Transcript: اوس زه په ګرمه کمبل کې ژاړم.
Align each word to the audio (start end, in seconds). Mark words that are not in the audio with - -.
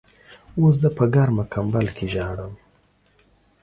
اوس 0.59 0.75
زه 0.83 0.89
په 0.97 1.05
ګرمه 1.13 1.43
کمبل 1.53 1.85
کې 1.95 2.05
ژاړم. 2.13 2.53